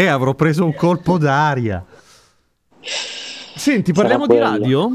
[0.00, 1.84] E avrò preso un colpo d'aria.
[3.56, 4.90] Senti, parliamo di radio?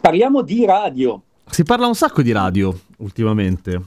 [0.00, 1.20] Parliamo di radio.
[1.44, 3.82] Si parla un sacco di radio ultimamente.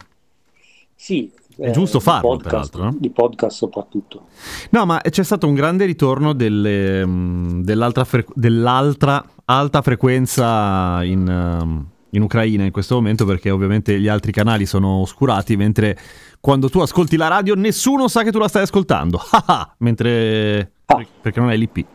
[0.94, 1.32] Sì.
[1.58, 2.96] È giusto di farlo, podcast, peraltro, no?
[3.00, 4.28] Di podcast soprattutto.
[4.70, 11.28] No, ma c'è stato un grande ritorno delle, mm, dell'altra, fre- dell'altra alta frequenza in,
[11.28, 15.98] um, in Ucraina in questo momento perché ovviamente gli altri canali sono oscurati mentre
[16.40, 19.20] quando tu ascolti la radio nessuno sa che tu la stai ascoltando.
[19.32, 20.72] Ah, ah, mentre...
[20.86, 21.06] Ah.
[21.22, 21.86] perché non hai l'IP.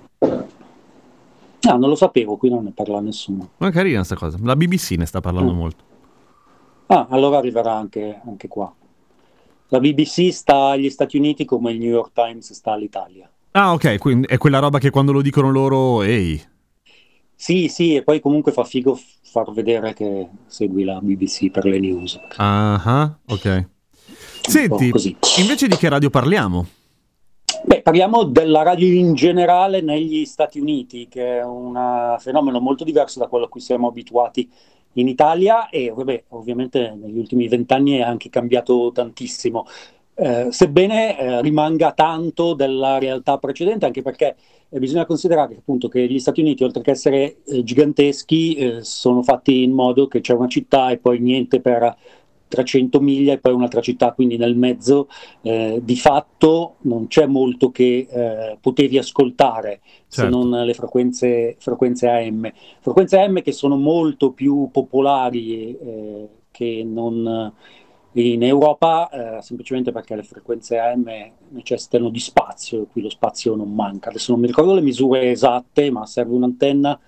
[1.63, 3.51] Ah, non lo sapevo, qui non ne parla nessuno.
[3.59, 4.37] Ma è carina sta cosa.
[4.43, 5.57] La BBC ne sta parlando Mm.
[5.57, 5.85] molto.
[6.87, 8.73] Ah, allora arriverà anche, anche qua.
[9.69, 13.31] La BBC sta agli Stati Uniti come il New York Times sta all'Italia.
[13.53, 16.41] Ah, ok, quindi è quella roba che quando lo dicono loro, ehi,
[17.43, 21.81] Sì, sì, e poi comunque fa figo far vedere che segui la BBC per le
[21.81, 22.21] news.
[22.85, 23.69] ah, ok.
[24.43, 24.93] Senti,
[25.41, 26.65] invece di che radio parliamo?
[27.65, 33.19] Beh, parliamo della radio in generale negli Stati Uniti, che è un fenomeno molto diverso
[33.19, 34.49] da quello a cui siamo abituati
[34.93, 39.67] in Italia e vabbè, ovviamente negli ultimi vent'anni è anche cambiato tantissimo.
[40.25, 44.37] Eh, sebbene eh, rimanga tanto della realtà precedente, anche perché
[44.69, 49.25] eh, bisogna considerare appunto che gli Stati Uniti, oltre che essere eh, giganteschi, eh, sono
[49.25, 51.97] fatti in modo che c'è una città e poi niente per
[52.47, 55.09] 300 miglia e poi un'altra città, quindi nel mezzo
[55.41, 60.37] eh, di fatto non c'è molto che eh, potevi ascoltare se Certo.
[60.45, 62.53] non le frequenze, frequenze AM.
[62.79, 67.53] Frequenze AM che sono molto più popolari eh, che non
[68.15, 71.05] in Europa, eh, semplicemente perché le frequenze AM
[71.51, 74.11] necessitano di spazio, e qui lo spazio non manca.
[74.11, 76.99] Adesso non mi ricordo le misure esatte, ma serve un'antenna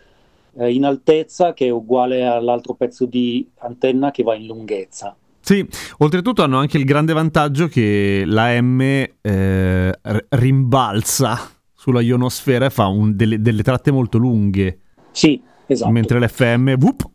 [0.56, 5.14] eh, in altezza che è uguale all'altro pezzo di antenna che va in lunghezza.
[5.41, 5.66] Sì,
[5.98, 9.98] oltretutto hanno anche il grande vantaggio che la M eh,
[10.31, 11.38] rimbalza
[11.75, 14.78] sulla ionosfera e fa un- delle, delle tratte molto lunghe,
[15.10, 15.91] Sì, esatto.
[15.91, 17.10] mentre l'FM whoop,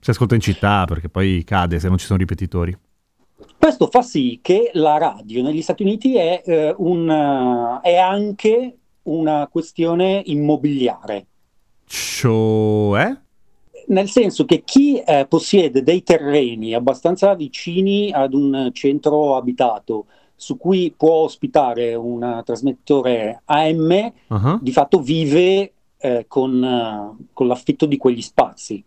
[0.00, 2.76] si ascolta in città perché poi cade se non ci sono ripetitori.
[3.58, 8.76] Questo fa sì che la radio negli Stati Uniti è, eh, un, eh, è anche
[9.04, 11.26] una questione immobiliare,
[11.86, 13.16] Cioè?
[13.88, 20.56] nel senso che chi eh, possiede dei terreni abbastanza vicini ad un centro abitato su
[20.56, 27.86] cui può ospitare un trasmettore AM, Ah, di fatto vive eh, con, eh, con l'affitto
[27.86, 28.82] di quegli spazi.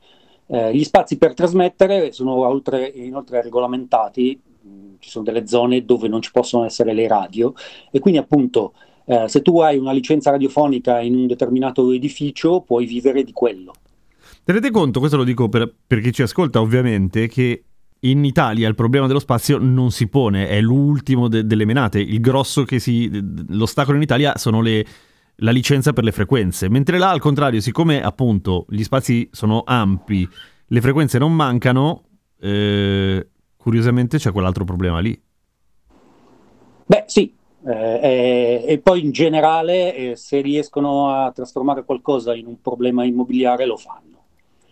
[0.47, 4.69] Eh, gli spazi per trasmettere sono oltre- inoltre regolamentati, mh,
[4.99, 7.53] ci sono delle zone dove non ci possono essere le radio
[7.91, 8.73] e quindi appunto
[9.05, 13.73] eh, se tu hai una licenza radiofonica in un determinato edificio puoi vivere di quello.
[14.43, 17.63] Tenete conto, questo lo dico per, per chi ci ascolta ovviamente, che
[18.01, 21.99] in Italia il problema dello spazio non si pone, è l'ultimo de- delle menate.
[21.99, 23.09] Il grosso che si...
[23.49, 24.85] l'ostacolo in Italia sono le,
[25.37, 30.27] la licenza per le frequenze, mentre là al contrario, siccome appunto gli spazi sono ampi,
[30.67, 32.03] le frequenze non mancano,
[32.39, 35.19] eh, curiosamente c'è quell'altro problema lì.
[36.87, 37.33] Beh sì,
[37.65, 43.03] eh, eh, e poi in generale eh, se riescono a trasformare qualcosa in un problema
[43.03, 44.03] immobiliare lo fanno.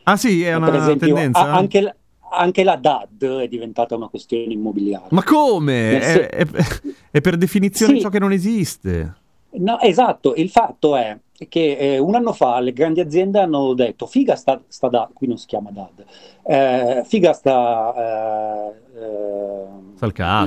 [0.04, 1.52] Ah sì, è una esempio, tendenza?
[1.52, 1.96] anche, la-
[2.32, 5.08] anche la DAD è diventata una questione immobiliare.
[5.10, 6.00] Ma come?
[6.02, 6.66] Se- È, è-
[7.12, 8.02] è per definizione Sì.
[8.02, 9.16] ciò che non esiste.
[9.56, 14.08] No, esatto, il fatto è che eh, un anno fa le grandi aziende hanno detto
[14.08, 16.06] figa sta, sta DAD, qui non si chiama DAD,
[16.46, 18.98] eh, figa sta eh,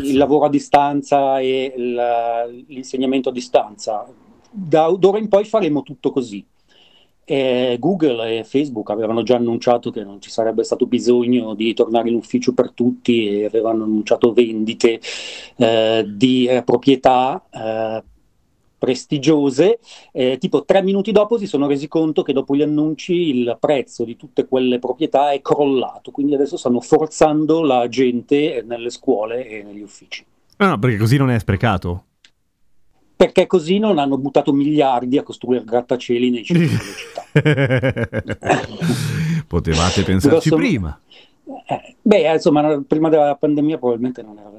[0.08, 4.06] il lavoro a distanza e il- l'insegnamento a distanza.
[4.50, 6.44] Da d'ora in poi faremo tutto così.
[7.28, 12.08] E Google e Facebook avevano già annunciato che non ci sarebbe stato bisogno di tornare
[12.08, 15.00] in ufficio per tutti e avevano annunciato vendite
[15.56, 18.02] eh, di eh, proprietà eh,
[18.78, 19.78] prestigiose.
[20.12, 24.04] Eh, tipo tre minuti dopo si sono resi conto che dopo gli annunci il prezzo
[24.04, 29.62] di tutte quelle proprietà è crollato, quindi adesso stanno forzando la gente nelle scuole e
[29.62, 30.24] negli uffici.
[30.58, 32.04] No, no, perché così non è sprecato.
[33.16, 36.80] Perché così non hanno buttato miliardi a costruire grattacieli nei centri delle
[38.42, 38.60] città.
[39.46, 41.00] Potevate pensarci Grosso- prima.
[41.66, 44.50] Eh, beh, insomma, prima della pandemia probabilmente non era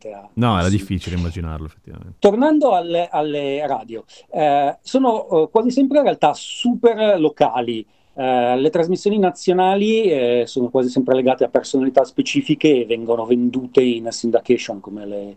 [0.00, 0.28] venuto in mente a...
[0.34, 0.76] No, era sì.
[0.76, 2.14] difficile immaginarlo, effettivamente.
[2.18, 7.86] Tornando alle, alle radio, eh, sono eh, quasi sempre in realtà super locali.
[8.14, 13.82] Eh, le trasmissioni nazionali eh, sono quasi sempre legate a personalità specifiche e vengono vendute
[13.82, 15.36] in syndication come le,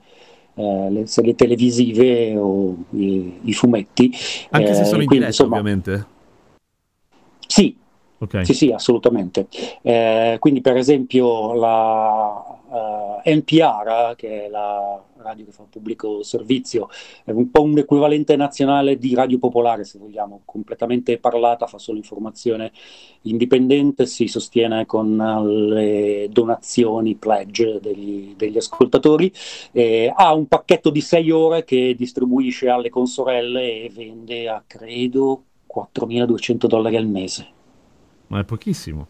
[0.55, 4.11] eh, le serie televisive o i, i fumetti.
[4.49, 6.07] Anche se Eh, sono in diretta, insomma, ovviamente.
[7.45, 7.75] Sì,
[8.23, 8.45] Ok.
[8.45, 9.47] sì, sì, assolutamente.
[9.81, 12.53] Eh, quindi, per esempio, la
[13.25, 16.89] eh, NPR, che è la radio che fa pubblico servizio,
[17.25, 21.97] è un po' un equivalente nazionale di radio popolare, se vogliamo, completamente parlata, fa solo
[21.97, 22.71] informazione
[23.23, 25.15] indipendente, si sostiene con
[25.69, 29.31] le donazioni, pledge degli, degli ascoltatori,
[29.73, 35.43] eh, ha un pacchetto di sei ore che distribuisce alle consorelle e vende a, credo,
[35.73, 37.61] 4.200 dollari al mese.
[38.33, 39.07] Ma è pochissimo.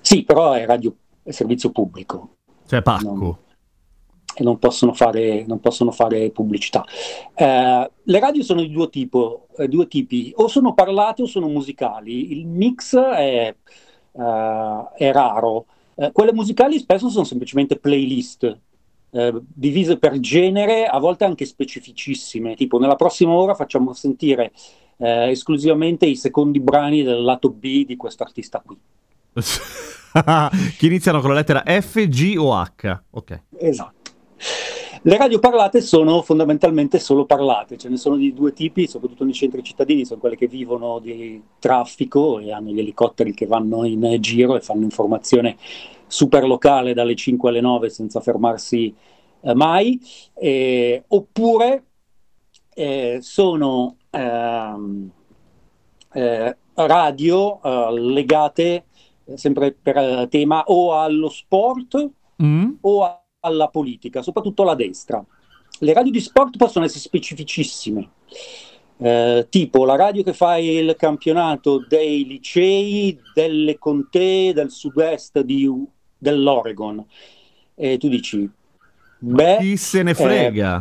[0.00, 2.36] Sì, però è radio è servizio pubblico
[2.66, 3.14] Cioè, pacco.
[3.14, 3.38] No.
[4.34, 6.84] e non possono fare, non possono fare pubblicità.
[7.34, 11.46] Eh, le radio sono di due, tipo- eh, due tipi, o sono parlate o sono
[11.46, 12.32] musicali.
[12.32, 13.54] Il mix è,
[14.12, 15.66] eh, è raro.
[15.94, 18.58] Eh, quelle musicali spesso sono semplicemente playlist.
[19.12, 24.52] eh, divise per genere, a volte anche specificissime, tipo nella prossima ora facciamo sentire
[25.00, 28.76] eh, esclusivamente i secondi brani del lato B di questo artista qui.
[30.78, 33.00] che iniziano con la lettera F, G o H.
[33.10, 33.42] Ok.
[33.58, 33.98] Esatto.
[35.02, 39.32] Le radio parlate sono fondamentalmente solo parlate, ce ne sono di due tipi, soprattutto nei
[39.32, 44.18] centri cittadini, sono quelle che vivono di traffico e hanno gli elicotteri che vanno in
[44.20, 45.56] giro e fanno informazione
[46.06, 48.94] super locale dalle 5 alle 9 senza fermarsi
[49.40, 49.98] eh, mai,
[50.34, 51.84] eh, oppure
[52.74, 53.96] eh, sono
[56.12, 58.84] eh, radio eh, legate
[59.24, 62.08] eh, sempre per eh, tema o allo sport
[62.42, 62.70] Mm?
[62.80, 65.22] o a- alla politica, soprattutto alla destra.
[65.80, 68.08] Le radio di sport possono essere specificissime,
[68.96, 75.70] eh, tipo la radio che fa il campionato dei licei, delle contee del sud-est di-
[76.16, 77.04] dell'Oregon.
[77.74, 78.48] E tu dici,
[79.18, 80.80] beh, Chi se ne frega?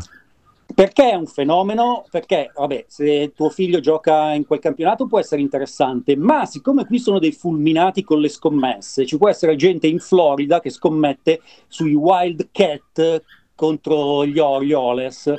[0.74, 2.06] Perché è un fenomeno?
[2.10, 7.00] Perché, vabbè, se tuo figlio gioca in quel campionato può essere interessante, ma siccome qui
[7.00, 11.94] sono dei fulminati con le scommesse, ci può essere gente in Florida che scommette sui
[11.94, 13.24] Wildcat
[13.56, 15.34] contro gli Orioles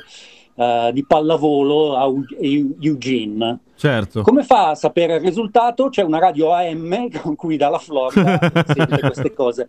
[0.55, 3.59] eh, di pallavolo a U- Eugene.
[3.75, 4.21] Certo.
[4.21, 5.89] Come fa a sapere il risultato?
[5.89, 9.67] C'è una radio AM con cui dalla Florida sente queste cose.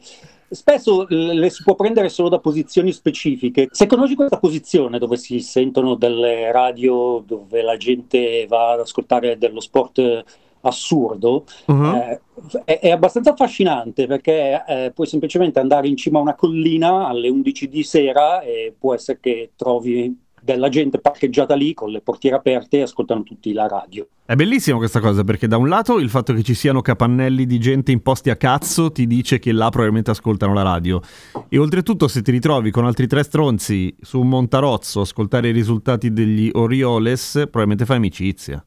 [0.50, 3.69] Spesso le si può prendere solo da posizioni specifiche.
[3.70, 9.38] Se conosci questa posizione dove si sentono delle radio dove la gente va ad ascoltare
[9.38, 10.25] dello sport eh,
[10.61, 11.94] assurdo, Uh-huh.
[11.96, 12.20] eh,
[12.64, 17.28] è, è abbastanza affascinante perché eh, puoi semplicemente andare in cima a una collina alle
[17.31, 22.37] 11 di sera e può essere che trovi della gente parcheggiata lì con le portiere
[22.37, 24.06] aperte e ascoltano tutti la radio.
[24.25, 27.59] È bellissimo questa cosa perché da un lato il fatto che ci siano capannelli di
[27.59, 31.00] gente imposti a cazzo ti dice che là probabilmente ascoltano la radio
[31.49, 35.53] e oltretutto se ti ritrovi con altri tre stronzi su un montarozzo a ascoltare i
[35.53, 38.65] risultati degli Orioles probabilmente fai amicizia.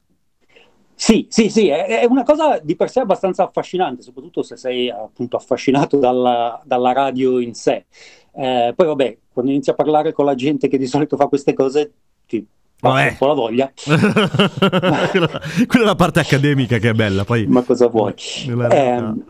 [0.96, 4.90] Sì, sì, sì, è, è una cosa di per sé abbastanza affascinante, soprattutto se sei
[4.90, 7.86] appunto affascinato dalla, dalla radio in sé.
[8.34, 11.54] Eh, poi vabbè, quando inizi a parlare con la gente che di solito fa queste
[11.54, 11.92] cose
[12.26, 12.46] ti
[12.80, 13.10] Vabbè.
[13.10, 13.72] un po' la voglia,
[15.12, 18.14] quella, quella è la parte accademica che è bella, poi ma cosa vuoi?
[18.70, 19.24] Ehm,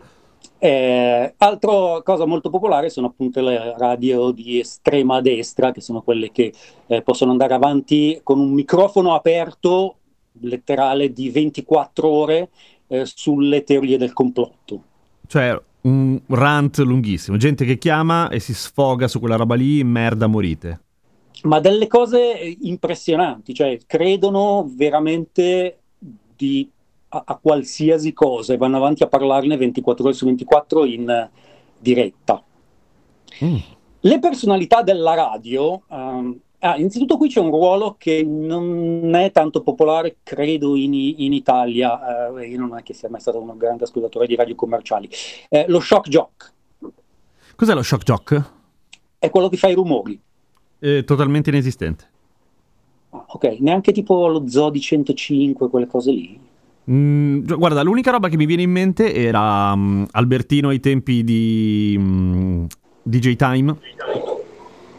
[0.58, 6.30] eh, altra cosa molto popolare sono appunto le radio di estrema destra, che sono quelle
[6.32, 6.52] che
[6.86, 9.96] eh, possono andare avanti con un microfono aperto,
[10.40, 12.48] letterale, di 24 ore
[12.88, 14.82] eh, sulle teorie del complotto.
[15.26, 20.26] Cioè un rant lunghissimo, gente che chiama e si sfoga su quella roba lì, merda
[20.26, 20.80] morite.
[21.42, 25.78] Ma delle cose eh, impressionanti, cioè credono veramente
[26.34, 26.68] di,
[27.08, 31.28] a, a qualsiasi cosa e vanno avanti a parlarne 24 ore su 24 in
[31.78, 32.42] diretta.
[33.44, 33.56] Mm.
[34.00, 39.62] Le personalità della radio, ehm, ah, innanzitutto qui c'è un ruolo che non è tanto
[39.62, 43.84] popolare, credo, in, in Italia, eh, io non è che sia mai stato un grande
[43.84, 45.08] ascoltatore di radio commerciali,
[45.48, 46.52] Eh, lo shock jock
[47.54, 48.50] Cos'è lo shock jock?
[49.18, 50.18] è quello che fa i rumori,
[50.78, 52.04] È totalmente inesistente.
[53.10, 56.38] Ah, ok, neanche tipo lo Zodi 105, quelle cose lì.
[56.90, 61.96] Mm, guarda, l'unica roba che mi viene in mente era mm, Albertino ai tempi di
[61.98, 62.64] mm,
[63.02, 63.76] DJ Time.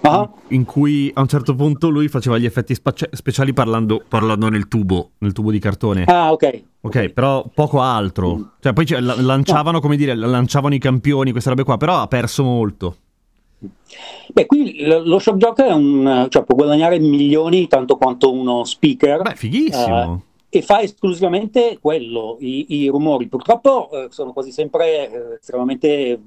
[0.09, 0.29] Ah.
[0.49, 4.67] in cui a un certo punto lui faceva gli effetti space- speciali parlando, parlando nel
[4.67, 6.03] tubo, nel tubo di cartone.
[6.05, 6.63] Ah, ok.
[6.81, 8.53] Ok, però poco altro.
[8.59, 12.07] Cioè, poi c- la- lanciavano, come dire, lanciavano i campioni, queste robe qua, però ha
[12.07, 12.95] perso molto.
[14.33, 19.21] Beh, qui l- lo shock è un, cioè, può guadagnare milioni tanto quanto uno speaker.
[19.21, 20.21] Beh, fighissimo.
[20.49, 23.27] e fa esclusivamente quello, i, i rumori.
[23.27, 26.17] Purtroppo eh, sono quasi sempre eh, estremamente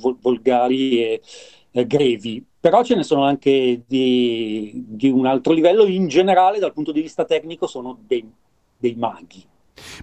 [0.00, 1.20] vol- volgari e
[1.86, 5.86] grevi, però ce ne sono anche di, di un altro livello.
[5.86, 8.28] In generale, dal punto di vista tecnico, sono dei,
[8.76, 9.44] dei maghi.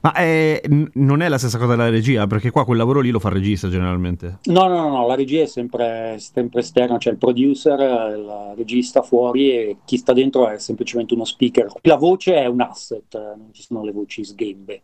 [0.01, 3.09] Ma è- n- non è la stessa cosa della regia, perché qua quel lavoro lì
[3.09, 4.39] lo fa il regista generalmente.
[4.45, 8.53] No, no, no, no, la regia è sempre, sempre esterna, c'è il producer, eh, il
[8.55, 11.67] regista fuori e chi sta dentro è semplicemente uno speaker.
[11.81, 14.81] La voce è un asset, eh, non ci sono le voci sghembe,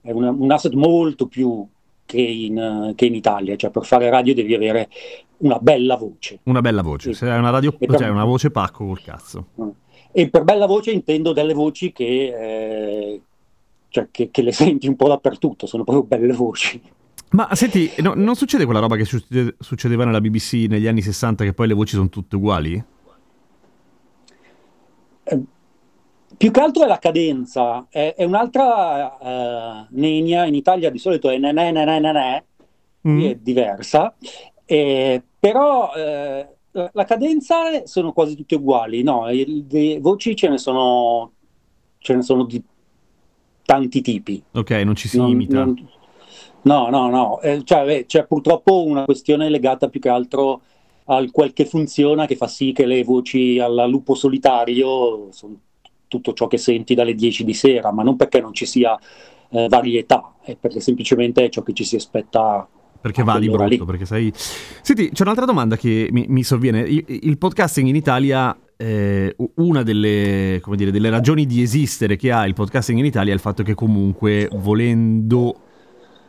[0.00, 1.66] è una- un asset molto più
[2.06, 4.88] che in, eh, che in Italia, cioè per fare radio devi avere
[5.40, 6.40] una bella voce.
[6.44, 7.12] Una bella voce.
[7.14, 9.46] Se hai una radio, per- cioè una voce pacco col cazzo.
[10.12, 12.04] E per bella voce intendo delle voci che,
[13.14, 13.20] eh,
[13.88, 16.80] cioè, che, che le senti un po' dappertutto, sono proprio belle voci.
[17.30, 21.44] Ma senti, no- non succede quella roba che succede- succedeva nella BBC negli anni 60
[21.44, 22.82] che poi le voci sono tutte uguali?
[25.22, 25.40] Eh,
[26.36, 31.30] più che altro è la cadenza, è, è un'altra eh, nenia, in Italia di solito
[31.30, 32.42] è nanè, nanè, nanè,
[33.00, 34.14] qui è diversa,
[34.70, 41.32] eh, però eh, la, cadenza sono quasi tutte uguali, no, le voci ce ne sono,
[41.98, 42.62] ce ne sono di
[43.64, 44.40] tanti tipi.
[44.52, 45.64] Ok, non ci si Non- imita.
[45.64, 45.88] non-
[46.62, 50.60] no, no, no, eh, cioè, beh, c'è purtroppo una questione legata più che altro
[51.06, 55.58] al quel che funziona, che fa sì che le voci alla lupo solitario sono
[56.06, 58.96] tutto ciò che senti dalle 10 di sera, ma non perché non ci sia
[59.50, 62.68] eh, varietà, è perché semplicemente è ciò che ci si aspetta.
[63.00, 63.84] Perché va di brutto, lì.
[63.84, 64.32] perché sai...
[64.34, 66.80] Senti, c'è un'altra domanda che mi, mi sovviene.
[66.80, 72.30] Il, il podcasting in Italia, eh, una delle, come dire, delle ragioni di esistere che
[72.30, 75.60] ha il podcasting in Italia è il fatto che comunque, volendo,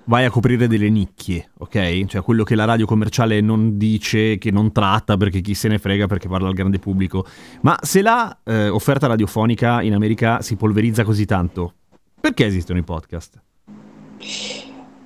[0.06, 2.06] vai a coprire delle nicchie, ok?
[2.06, 5.78] Cioè quello che la radio commerciale non dice, che non tratta, perché chi se ne
[5.78, 7.26] frega, perché parla al grande pubblico.
[7.62, 11.74] Ma se la eh, offerta radiofonica in America si polverizza così tanto,
[12.20, 13.42] perché esistono i podcast?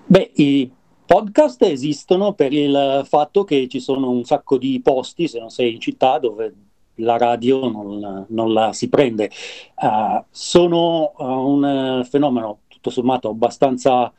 [0.08, 0.72] Beh, i
[1.06, 5.74] podcast esistono per il fatto che ci sono un sacco di posti, se non sei
[5.74, 6.54] in città, dove
[6.96, 9.30] la radio non, non la si prende.
[9.76, 14.12] Uh, sono uh, un eh, fenomeno tutto sommato abbastanza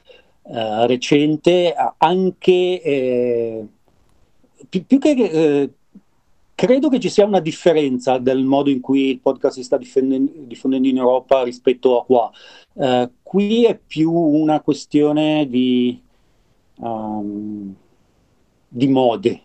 [0.42, 3.66] uh, recente, anche eh,
[4.68, 5.70] più, più che eh,
[6.54, 10.32] credo che ci sia una differenza del modo in cui il podcast si sta diffondendo,
[10.36, 12.30] diffondendo in Europa rispetto a qua.
[12.72, 15.98] Uh, qui è più una questione di,
[16.76, 17.75] um,
[18.68, 19.40] di mode.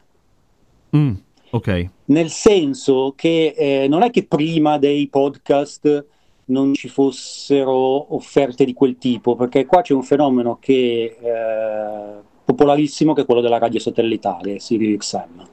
[0.95, 1.13] Mm,
[1.51, 1.89] ok.
[2.05, 6.05] Nel senso che eh, non è che prima dei podcast
[6.45, 13.13] non ci fossero offerte di quel tipo, perché qua c'è un fenomeno che eh, popolarissimo
[13.13, 15.45] che è quello della radio satellitare, Sirius XM.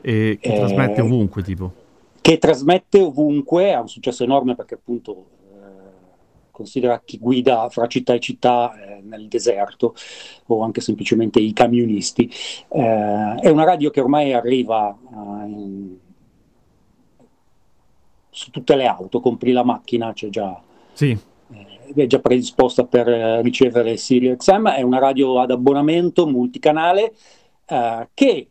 [0.00, 1.72] E che Eh, trasmette ovunque, tipo.
[2.20, 5.24] che trasmette ovunque, ha un successo enorme perché appunto
[6.58, 9.94] considera chi guida fra città e città eh, nel deserto
[10.46, 12.28] o anche semplicemente i camionisti.
[12.68, 15.96] Eh, è una radio che ormai arriva eh, in-
[18.30, 20.60] su tutte le auto, compri la macchina, c'è già
[20.94, 26.26] Sì, eh, è già predisposta per eh, ricevere Sirio XM, è una radio ad abbonamento
[26.26, 27.14] multicanale
[27.66, 28.48] eh, che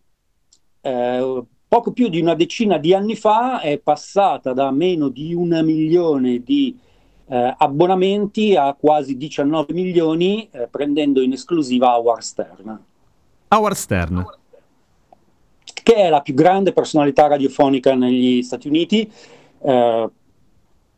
[1.68, 6.42] poco più di una decina di anni fa è passata da meno di un milione
[6.42, 6.80] di
[7.30, 12.84] eh, abbonamenti a quasi 19 milioni, eh, prendendo in esclusiva Howard Stern,
[13.50, 14.26] Howard Stern.
[15.84, 19.12] che è la più grande personalità radiofonica negli Stati Uniti.
[19.60, 20.10] eh,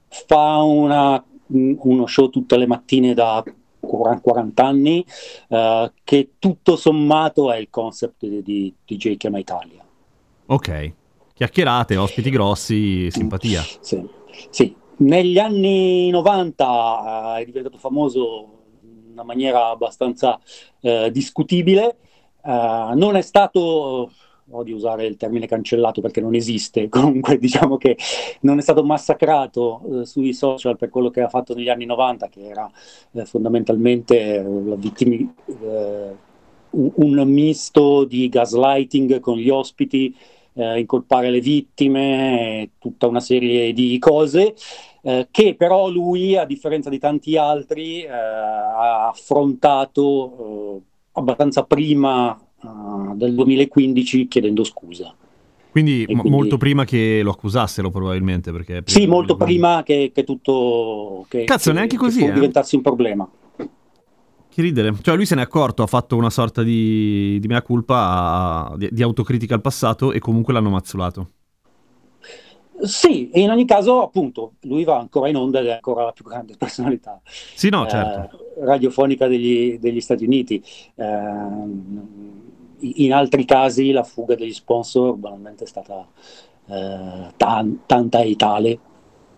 [0.09, 3.43] fa una- uno show tutte le mattine da
[3.79, 5.05] 40, 40 anni,
[5.47, 9.83] eh, che tutto sommato è il concept di, di DJ Chiama Italia.
[10.47, 10.93] Ok.
[11.33, 13.61] Chiacchierate, ospiti grossi, simpatia.
[13.79, 14.05] Sì,
[14.49, 14.75] sì.
[14.99, 20.37] Negli anni 90 eh, è diventato famoso in una maniera abbastanza
[20.81, 21.95] eh, discutibile.
[22.43, 24.11] Eh, non è stato,
[24.49, 27.97] odio usare il termine cancellato perché non esiste, comunque diciamo che
[28.41, 32.27] non è stato massacrato eh, sui social per quello che ha fatto negli anni 90,
[32.27, 32.69] che era
[33.13, 34.43] eh, fondamentalmente eh,
[34.75, 36.27] vittimi- eh,
[36.71, 40.13] un, un misto di gaslighting con gli ospiti
[40.53, 44.55] eh, incolpare le vittime, tutta una serie di cose
[45.01, 50.35] eh, che però lui, a differenza di tanti altri, eh, ha affrontato
[50.77, 50.81] eh,
[51.13, 55.13] abbastanza prima eh, del 2015 chiedendo scusa.
[55.71, 58.51] Quindi quindi- molto prima che lo accusassero probabilmente.
[58.51, 61.25] Perché Sì, molto prima che, che tutto...
[61.29, 62.33] Che, Cazzo, che- neanche che così, può eh?
[62.33, 63.29] diventarsi un problema.
[64.51, 64.95] Che ridere.
[64.99, 69.03] Cioè lui se n'è accorto, ha fatto una sorta di, di mea culpa, di, di
[69.03, 71.29] autocritica al passato e comunque l'hanno mazzolato.
[72.81, 76.11] Sì, e in ogni caso, appunto, lui va ancora in onda ed è ancora la
[76.11, 77.19] più grande personalità
[77.55, 78.39] Sì, no, eh, certo.
[78.59, 80.63] radiofonica degli, degli Stati Uniti.
[80.95, 82.07] Ehm,
[82.81, 86.07] in altri casi la fuga degli sponsor banalmente è stata
[86.67, 88.79] eh, tan- tanta e tale.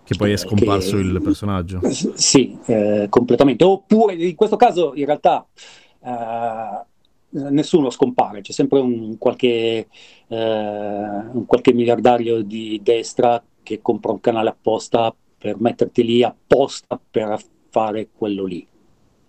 [0.03, 1.79] Che poi è eh, scomparso che- il personaggio.
[2.13, 3.63] Sì, eh, completamente.
[3.63, 5.45] Oppure in questo caso in realtà
[6.03, 6.85] eh,
[7.31, 9.87] nessuno scompare, c'è sempre un qualche,
[10.27, 10.35] eh,
[11.33, 17.37] un qualche miliardario di destra che compra un canale apposta per metterti lì apposta per
[17.69, 18.67] fare quello lì,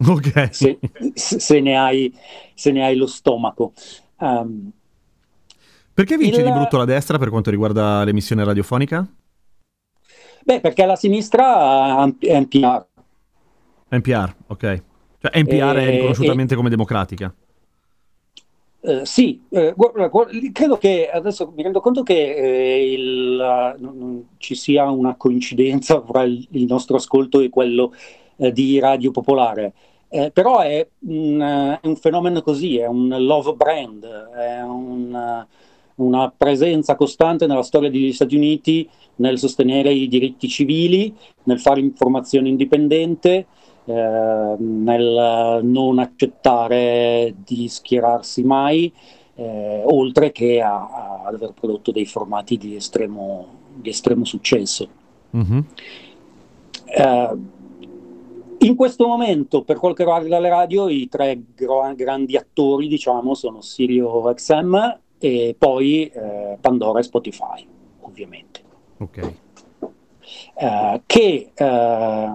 [0.09, 0.37] Ok.
[0.49, 0.79] se,
[1.15, 2.13] se- ne, hai,
[2.55, 3.73] se ne hai lo stomaco.
[4.19, 4.73] Um,
[5.95, 9.07] Perché vince il- di brutto la destra per quanto riguarda l'emissione radiofonica?
[10.45, 12.87] beh, perché la sinistra è NPR.
[13.91, 14.83] NPR, ok.
[15.21, 17.35] Cioè NPR è Eh, riconosciutamente come democratica.
[18.85, 19.75] Eh, sì, eh,
[20.53, 26.03] credo che adesso mi rendo conto che eh, il, eh, non- ci sia una coincidenza
[26.05, 27.93] fra il, il nostro ascolto e quello
[28.39, 29.73] eh, di Radio Popolare,
[30.09, 35.47] Eh, però è un, è un fenomeno così, è un love brand, è un,
[35.97, 41.81] una presenza costante nella storia degli Stati Uniti nel sostenere i diritti civili, nel fare
[41.81, 43.47] informazione indipendente,
[43.85, 48.93] eh, nel non accettare di schierarsi mai,
[49.35, 54.89] eh, oltre che a- ad aver prodotto dei formati di estremo, di estremo successo.
[55.31, 55.67] Mhm.
[56.85, 57.37] Eh,
[58.59, 63.35] in questo momento, per quel che riguarda le radio, i tre gro- grandi attori, diciamo,
[63.35, 67.67] sono Sirio XM e poi eh, Pandora e Spotify,
[68.03, 68.61] ovviamente.
[68.99, 69.33] Ok.
[70.55, 72.31] eh, che, eh,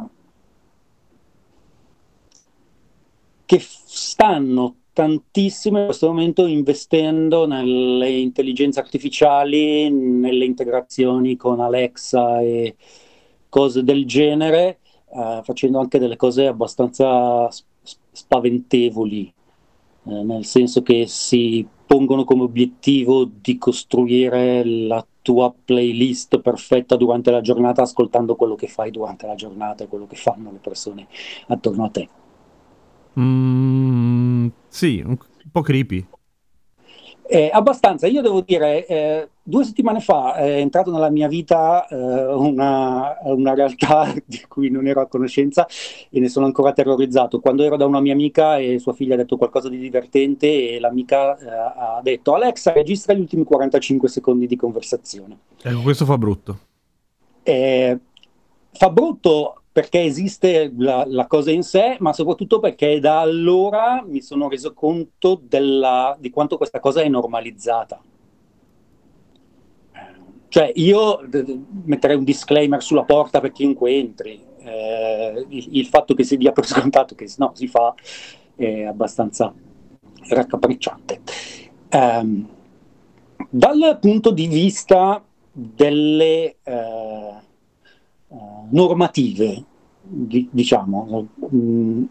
[3.48, 12.76] che stanno tantissimo in questo momento investendo nelle intelligenze artificiali, nelle integrazioni con Alexa e
[13.48, 14.80] cose del genere,
[15.14, 17.48] eh, facendo anche delle cose abbastanza
[18.12, 19.34] spaventevoli,
[20.08, 27.32] eh, nel senso che si pongono come obiettivo di costruire la tua playlist perfetta durante
[27.32, 31.08] la giornata, ascoltando quello che fai durante la giornata e quello che fanno le persone
[31.48, 32.10] attorno a te.
[33.20, 35.18] Mm, sì, un,
[35.52, 36.06] po' creepy.
[37.30, 41.96] Eh, abbastanza, io devo dire, eh, due settimane fa è entrato nella mia vita eh,
[41.96, 45.68] una, una realtà di cui non ero a conoscenza
[46.10, 47.42] e ne sono ancora terrorizzato.
[47.42, 50.80] Quando ero da una mia amica e sua figlia ha detto qualcosa di divertente e
[50.80, 55.38] l'amica eh, ha detto Alexa registra gli ultimi 45 secondi di conversazione.
[55.62, 56.60] Ecco, questo fa brutto.
[57.44, 57.98] Eh,
[58.72, 64.22] fa brutto perché esiste la, la cosa in sé, ma soprattutto perché da allora mi
[64.22, 68.02] sono reso conto della- di quanto questa cosa è normalizzata.
[70.48, 71.20] Cioè, io
[71.84, 74.44] metterei un disclaimer sulla porta per chiunque entri.
[74.58, 77.94] Eh, il, il fatto che si dia per scontato che no, si fa
[78.56, 79.54] è abbastanza
[80.30, 81.22] raccapricciante.
[81.90, 82.48] Ehm,
[83.48, 87.47] dal punto di vista delle eh, eh,
[88.70, 89.64] normative,
[90.02, 92.04] di- diciamo, mh,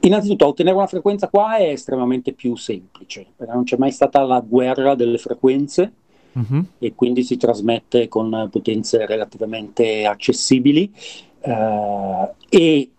[0.00, 4.40] innanzitutto ottenere una frequenza qua è estremamente più semplice, perché non c'è mai stata la
[4.40, 5.92] guerra delle frequenze
[6.32, 6.64] Mhm.
[6.78, 10.88] e quindi si trasmette con potenze relativamente accessibili
[11.40, 12.90] eh, e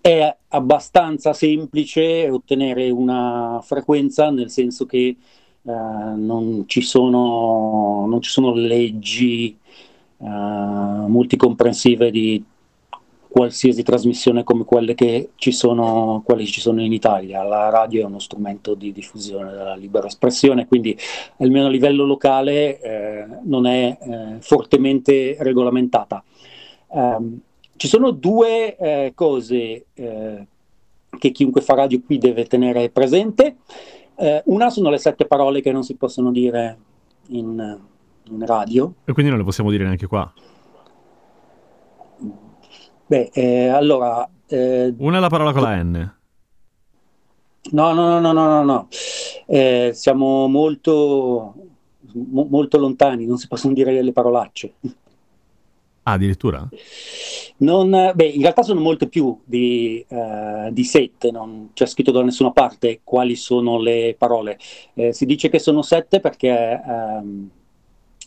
[0.00, 5.16] è abbastanza semplice ottenere una frequenza nel senso che
[5.64, 9.56] eh, non ci sono, non ci sono leggi
[10.22, 12.44] eh, multicomprensive di
[13.32, 17.42] qualsiasi trasmissione come quelle che ci sono, quelle che ci sono in Italia.
[17.42, 20.96] La radio è uno strumento di diffusione della libera espressione, quindi
[21.38, 26.22] almeno a livello locale eh, non è eh, fortemente regolamentata.
[26.92, 27.40] Ehm,
[27.76, 30.46] ci sono due eh, cose eh,
[31.18, 33.56] che chiunque fa radio qui deve tenere presente.
[34.14, 36.78] Eh, una sono le sette parole che non si possono dire
[37.28, 37.80] in,
[38.34, 38.94] in radio.
[39.04, 40.32] E quindi non le possiamo dire neanche qua.
[43.06, 46.14] Beh, eh, allora, eh, Una è la parola con la N.
[47.72, 48.88] no, no, no, no, no, no, no.
[49.46, 51.54] Eh, siamo molto,
[52.12, 54.74] mo- molto lontani, non si possono dire le parolacce.
[56.04, 56.68] Ah, addirittura?
[57.58, 62.22] Non, beh, in realtà sono molte più di, uh, di, sette, non c'è scritto da
[62.22, 64.58] nessuna parte quali sono le parole.
[64.94, 67.48] Eh, si dice che sono sette perché um,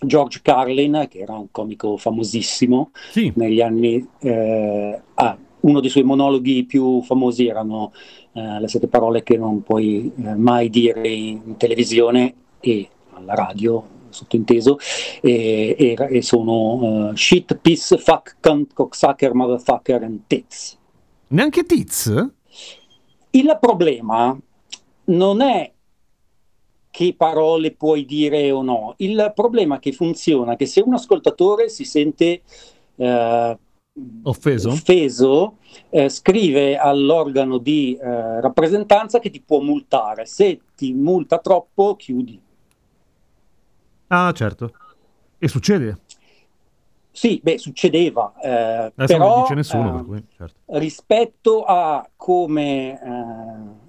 [0.02, 3.32] George Carlin, che era un comico famosissimo sì.
[3.36, 4.08] negli anni...
[4.20, 7.92] Eh, ah, uno dei suoi monologhi più famosi erano
[8.34, 13.94] eh, le sette parole che non puoi eh, mai dire in, televisione e alla radio
[14.16, 14.78] sottointeso,
[15.22, 20.78] e, e, e sono uh, shit, piss, fuck, cunt, cocksucker, motherfucker and tits.
[21.28, 22.30] Neanche tits?
[23.32, 24.38] Il problema
[25.06, 25.70] non è
[26.96, 31.84] che parole puoi dire o no, il problema che funziona che se un ascoltatore si
[31.84, 32.42] sente
[32.96, 33.58] uh,
[34.24, 35.58] offeso, offeso
[35.90, 40.26] eh, scrive all'organo di eh, rappresentanza che ti può multare.
[40.26, 42.42] Se ti multa troppo, chiudi.
[44.08, 44.72] Ah, certo.
[45.38, 46.00] E succede?
[47.12, 48.36] Sì, beh, succedeva.
[48.42, 50.00] Eh, Adesso però, non dice nessuno.
[50.00, 50.56] Eh, cui, certo.
[50.78, 53.84] Rispetto a come...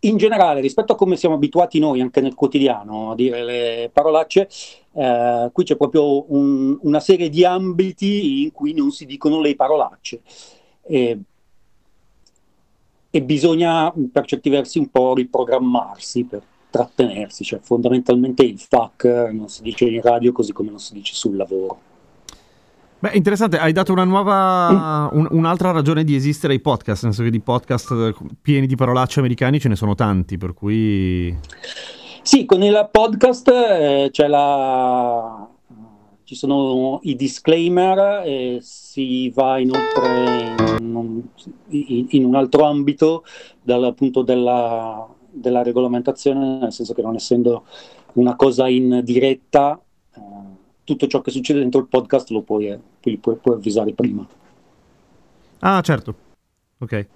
[0.00, 4.48] In generale, rispetto a come siamo abituati noi anche nel quotidiano a dire le parolacce,
[4.92, 9.54] eh, qui c'è proprio un, una serie di ambiti in cui non si dicono le
[9.54, 10.20] parolacce.
[10.82, 11.18] E,
[13.10, 19.48] e bisogna per certi versi un po' riprogrammarsi per trattenersi, cioè fondamentalmente il fuck non
[19.48, 21.87] si dice in radio così come non si dice sul lavoro.
[23.00, 27.22] Beh, interessante, hai dato una nuova, un, un'altra ragione di esistere ai podcast, nel senso
[27.22, 31.32] che di podcast pieni di parolacce americani ce ne sono tanti, per cui...
[32.22, 35.48] Sì, con il podcast eh, c'è la...
[36.24, 41.22] ci sono i disclaimer e si va inoltre in,
[41.68, 43.22] in, in un altro ambito
[43.62, 47.64] dal punto della, della regolamentazione, nel senso che non essendo
[48.14, 49.80] una cosa in diretta...
[50.88, 54.26] Tutto ciò che succede dentro il podcast lo puoi, eh, puoi, puoi, puoi avvisare prima.
[55.58, 56.14] Ah, certo.
[56.78, 57.06] Ok.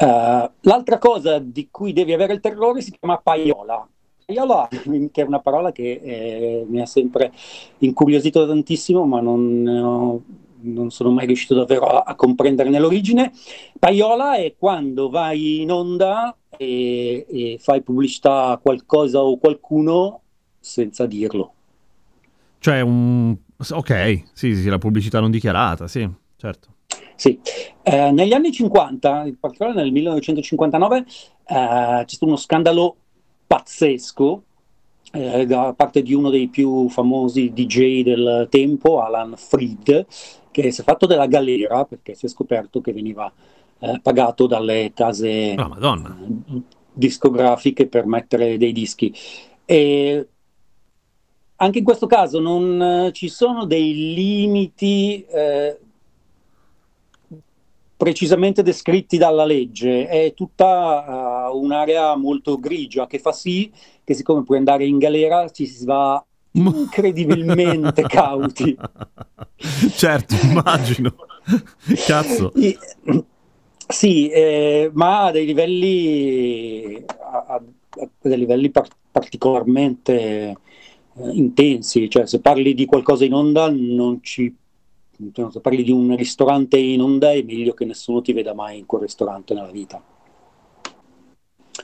[0.00, 3.88] Uh, l'altra cosa di cui devi avere il terrore si chiama paiola.
[4.26, 4.66] Paiola,
[5.12, 7.32] che è una parola che eh, mi ha sempre
[7.78, 10.22] incuriosito tantissimo, ma non, ho,
[10.62, 13.30] non sono mai riuscito davvero a, a comprendere nell'origine.
[13.78, 20.22] Paiola è quando vai in onda e, e fai pubblicità a qualcosa o qualcuno
[20.58, 21.52] senza dirlo.
[22.58, 23.36] Cioè un...
[23.70, 26.68] Ok, sì, sì, la pubblicità non dichiarata, sì, certo.
[27.14, 27.40] Sì,
[27.82, 31.04] eh, negli anni 50, in particolare nel 1959, eh,
[31.44, 32.96] c'è stato uno scandalo
[33.46, 34.42] pazzesco
[35.12, 40.06] eh, da parte di uno dei più famosi DJ del tempo, Alan Freed,
[40.50, 43.32] che si è fatto della galera perché si è scoperto che veniva
[43.80, 46.02] eh, pagato dalle case oh,
[46.92, 49.12] discografiche per mettere dei dischi.
[49.64, 50.28] E
[51.60, 55.78] anche in questo caso non eh, ci sono dei limiti eh,
[57.96, 63.72] precisamente descritti dalla legge, è tutta uh, un'area molto grigia che fa sì
[64.04, 68.76] che siccome puoi andare in galera ci si va incredibilmente cauti.
[69.58, 71.12] Certo, immagino.
[72.06, 72.52] Cazzo.
[72.54, 72.78] I,
[73.88, 80.56] sì, eh, ma a dei livelli, a, a, a dei livelli par- particolarmente
[81.32, 84.54] intensi, cioè se parli di qualcosa in onda non ci
[85.50, 88.86] se parli di un ristorante in onda è meglio che nessuno ti veda mai in
[88.86, 90.00] quel ristorante nella vita.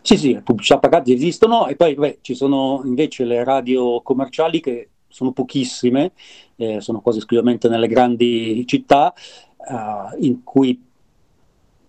[0.02, 4.60] Sì, sì, le pubblicità pagate esistono e poi beh, ci sono invece le radio commerciali
[4.60, 6.12] che sono pochissime,
[6.56, 10.80] eh, sono quasi esclusivamente nelle grandi città, eh, in cui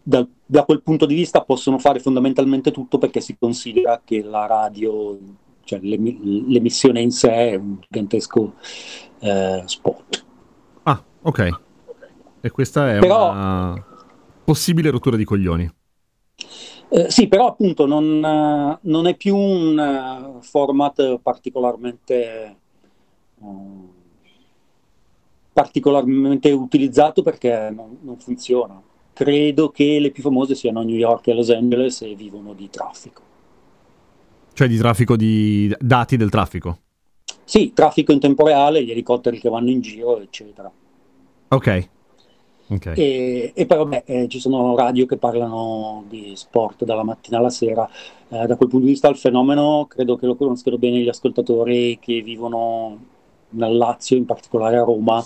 [0.02, 4.46] da, da, quel punto di vista possono fare fondamentalmente tutto perché si considera che la
[4.46, 5.18] radio
[5.65, 8.54] cioè l'emissione in sé è un gigantesco
[9.19, 10.25] eh, spot.
[10.84, 11.60] Ah, ok.
[12.39, 13.86] E questa è però, una
[14.43, 15.69] possibile rottura di coglioni.
[16.89, 18.19] Eh, sì, però appunto non,
[18.80, 22.58] non è più un uh, format particolarmente,
[23.39, 23.89] uh,
[25.51, 28.80] particolarmente utilizzato perché non, non funziona.
[29.12, 33.34] Credo che le più famose siano New York e Los Angeles e vivono di traffico.
[34.56, 36.78] Cioè di traffico di dati del traffico?
[37.44, 40.72] Sì, traffico in tempo reale, gli elicotteri che vanno in giro, eccetera.
[41.50, 41.88] Ok.
[42.70, 42.94] okay.
[42.96, 47.50] E, e, poi vabbè, eh, ci sono radio che parlano di sport dalla mattina alla
[47.50, 47.86] sera.
[48.30, 52.00] Eh, da quel punto di vista il fenomeno credo che lo conoscano bene gli ascoltatori
[52.00, 52.98] che vivono
[53.50, 55.22] nel Lazio, in particolare a Roma,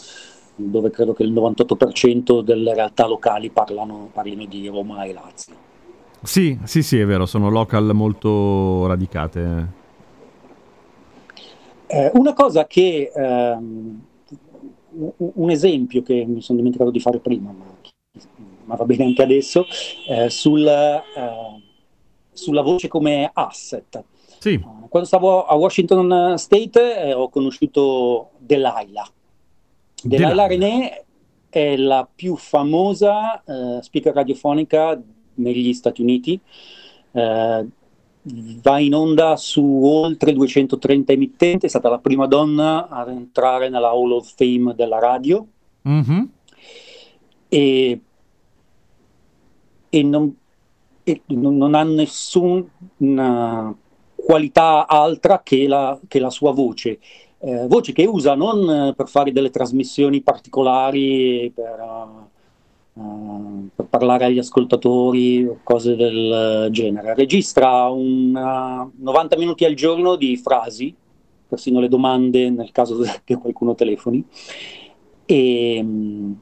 [0.56, 5.69] dove credo che il 98% delle realtà locali parlano, parlino di Roma e Lazio.
[6.22, 9.78] Sì, sì, sì, è vero, sono local molto radicate.
[11.88, 14.02] Eh, una cosa che ehm,
[15.18, 17.66] un esempio che mi sono dimenticato di fare prima, ma,
[18.66, 19.66] ma va bene anche adesso,
[20.08, 21.04] eh, sul, eh,
[22.32, 24.04] sulla voce come asset.
[24.40, 24.60] Sì.
[24.60, 29.10] Quando stavo a Washington State eh, ho conosciuto Delilah.
[30.02, 31.06] Delilah, Delilah René
[31.50, 35.02] è la più famosa eh, speaker radiofonica
[35.40, 36.40] negli Stati Uniti.
[37.12, 37.66] Eh,
[38.62, 43.90] va in onda su oltre 230 emittenti, è stata la prima donna ad entrare nella
[43.90, 45.46] Hall of Fame della radio.
[45.88, 46.24] Mm-hmm.
[47.48, 48.02] E,
[49.90, 50.36] e, non,
[51.04, 53.76] e non, ha nessuna
[54.16, 57.00] qualità altra che la, che la sua voce.
[57.42, 61.80] Eh, voce che usa non per fare delle trasmissioni particolari, per,
[63.00, 67.16] uh, per parlare agli ascoltatori o cose del genere.
[67.16, 70.94] Registra una, 90 minuti al giorno di frasi,
[71.48, 74.24] persino le domande nel caso che qualcuno telefoni,
[75.26, 75.86] e,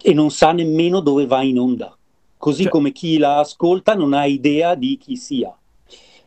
[0.02, 1.96] e non sa nemmeno dove va in onda.
[2.38, 5.56] Così cioè, come chi la ascolta non ha idea di chi sia.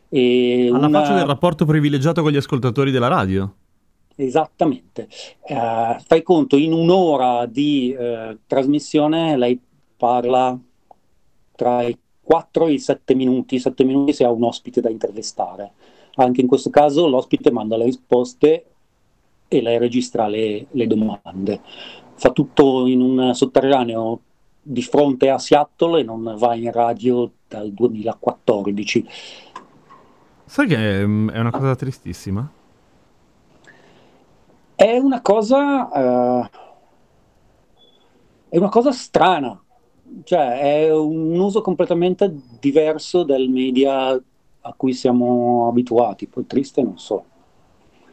[0.09, 0.99] E Alla una...
[1.01, 3.55] faccia del rapporto privilegiato con gli ascoltatori della radio.
[4.15, 5.07] Esattamente.
[5.47, 9.59] Uh, fai conto, in un'ora di uh, trasmissione lei
[10.01, 10.57] parla
[11.55, 15.73] tra i 4 e i 7 minuti, 7 minuti se ha un ospite da intervistare.
[16.15, 18.65] Anche in questo caso l'ospite manda le risposte
[19.47, 21.61] e lei registra le, le domande.
[22.15, 24.19] Fa tutto in un sotterraneo
[24.59, 29.07] di fronte a Seattle e non va in radio dal 2014
[30.51, 32.45] Sai che è, mm, è una cosa tristissima?
[34.75, 35.89] È una cosa.
[35.93, 36.49] Uh,
[38.49, 39.57] è una cosa strana.
[40.23, 44.11] Cioè, è un uso completamente diverso del media
[44.61, 46.27] a cui siamo abituati.
[46.27, 47.23] Poi triste, non so.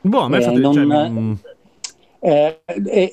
[0.01, 1.33] Boh, a me eh, non, cioè, mm.
[2.21, 2.63] eh,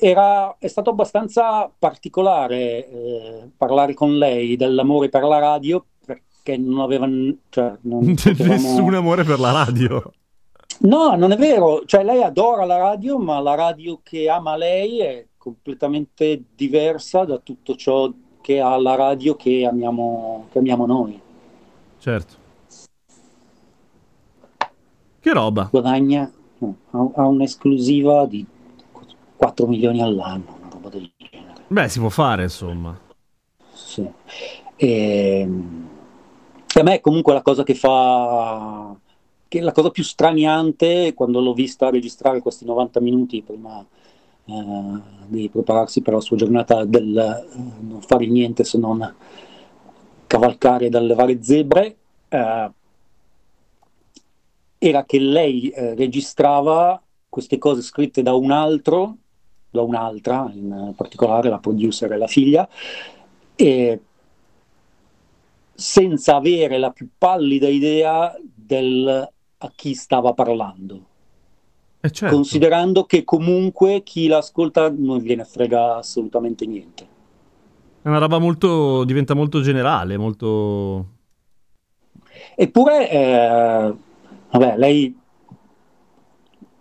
[0.00, 5.84] era, è stato abbastanza particolare eh, parlare con lei dell'amore per la radio
[6.46, 7.34] che non avevano...
[7.48, 8.52] Cioè, non potevamo...
[8.52, 10.12] Nessun amore per la radio.
[10.80, 11.84] No, non è vero.
[11.84, 17.38] Cioè, lei adora la radio, ma la radio che ama lei è completamente diversa da
[17.38, 18.08] tutto ciò
[18.46, 21.20] che ha la radio che amiamo, che amiamo noi.
[21.98, 22.34] Certo.
[25.18, 25.66] Che roba.
[25.68, 28.46] Guadagna, no, ha, ha un'esclusiva di
[29.34, 31.64] 4 milioni all'anno, una roba del genere.
[31.66, 32.96] Beh, si può fare, insomma.
[33.72, 34.08] Sì.
[34.76, 35.88] E ehm,
[36.72, 38.94] a me comunque la cosa che fa
[39.48, 43.84] che la cosa più straniante quando l'ho vista registrare questi 90 minuti prima
[44.46, 49.14] eh, di prepararsi per la sua giornata del eh, non fare niente se non
[50.26, 51.96] cavalcare dalle varie zebre
[52.28, 52.70] eh,
[54.78, 59.16] era che lei eh, registrava queste cose scritte da un altro
[59.70, 62.68] da un'altra in particolare la producer e la figlia
[63.54, 64.00] e
[65.74, 69.28] senza avere la più pallida idea del
[69.58, 71.14] a chi stava parlando.
[72.06, 72.36] Eh certo.
[72.36, 77.06] Considerando che comunque chi l'ascolta non gliene frega assolutamente niente.
[78.00, 79.02] È una roba molto.
[79.02, 81.14] diventa molto generale, molto.
[82.54, 83.94] Eppure, eh,
[84.50, 85.18] vabbè, lei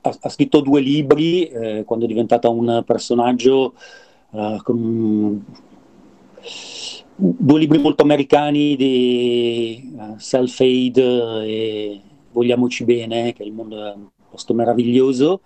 [0.01, 3.73] ha, ha, scritto due libri eh, quando è diventata un personaggio
[4.31, 5.43] eh, con
[7.15, 13.95] due libri molto americani di uh, Self-Aid e Vogliamoci bene, che il mondo è
[14.35, 15.41] posto meraviglioso,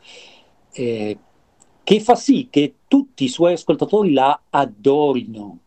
[0.71, 1.17] eh,
[1.83, 5.59] che fa sì che tutti i suoi ascoltatori la adorino.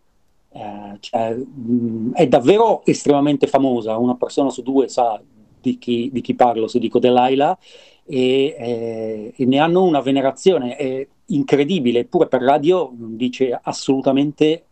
[0.50, 5.20] Eh, cioè, mh, è davvero estremamente famosa, una persona su due sa
[5.61, 7.56] di chi, di chi parlo se dico Delilah
[8.04, 14.64] e, eh, e, ne hanno una venerazione è incredibile, eppure per radio non dice assolutamente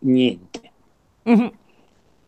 [0.00, 0.72] niente.
[1.28, 1.46] Mm-hmm.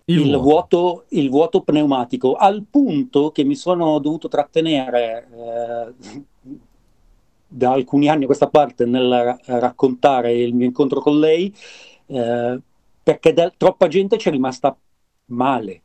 [0.08, 1.06] Il, il, vuoto.
[1.10, 1.62] il, vuoto.
[1.62, 6.22] pneumatico, al punto che mi sono dovuto trattenere eh,
[7.48, 11.52] da alcuni anni a questa parte nel raccontare il mio incontro con lei,
[12.06, 12.60] eh,
[13.02, 14.76] perché del, troppa gente ci è rimasta
[15.26, 15.82] male.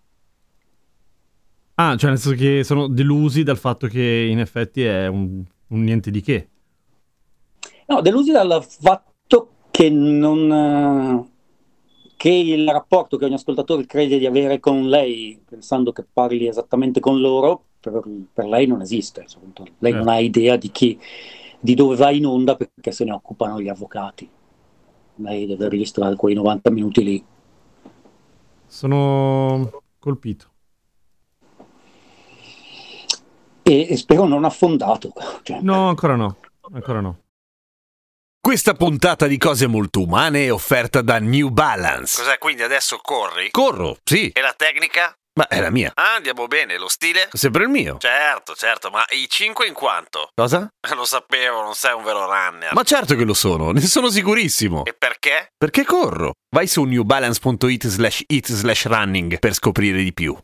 [1.75, 5.83] Ah, cioè nel senso che sono delusi dal fatto che in effetti è un, un
[5.83, 6.49] niente di che.
[7.87, 11.30] No, delusi dal fatto che non
[12.21, 16.99] che il rapporto che ogni ascoltatore crede di avere con lei, pensando che parli esattamente
[16.99, 17.99] con loro, per,
[18.31, 19.25] per lei non esiste.
[19.79, 19.95] Lei eh.
[19.95, 20.99] non ha idea di, chi,
[21.59, 24.29] di dove va in onda perché se ne occupano gli avvocati.
[25.15, 27.25] Lei deve registrare quei 90 minuti lì.
[28.67, 30.45] Sono colpito.
[33.63, 35.11] E, e spero non affondato.
[35.41, 35.59] Cioè.
[35.61, 36.37] No, ancora no.
[36.71, 37.17] Ancora no.
[38.43, 42.23] Questa puntata di cose molto umane è offerta da New Balance.
[42.23, 43.51] Cos'è, quindi adesso corri?
[43.51, 45.13] Corro, sì, E la tecnica?
[45.33, 45.91] ma è la mia.
[45.93, 47.29] Ah, andiamo bene, lo stile?
[47.31, 47.97] Sempre il mio.
[47.99, 50.29] Certo, certo, ma i 5 in quanto?
[50.33, 50.67] Cosa?
[50.95, 52.73] Lo sapevo, non sei un vero runner.
[52.73, 54.83] Ma certo che lo sono, ne sono sicurissimo.
[54.85, 55.51] E perché?
[55.55, 56.33] Perché corro?
[56.53, 60.35] Vai su newbalance.it slash it slash running per scoprire di più.